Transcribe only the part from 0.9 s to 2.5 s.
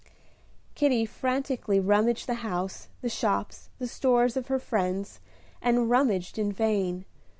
frantically rummaged the